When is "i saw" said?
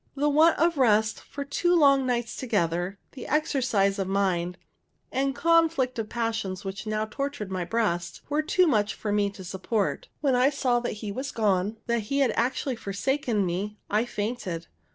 10.35-10.79